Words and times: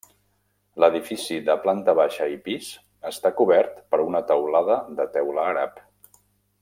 L’edifici, 0.83 1.35
de 1.49 1.55
planta 1.65 1.95
baixa 1.99 2.27
i 2.35 2.39
pis, 2.47 2.71
està 3.11 3.33
cobert 3.43 3.77
per 3.93 4.01
una 4.07 4.23
teulada 4.33 4.79
de 5.01 5.07
teula 5.19 5.45
àrab. 5.55 5.79